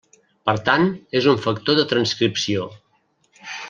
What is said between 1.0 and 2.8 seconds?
és un factor de transcripció.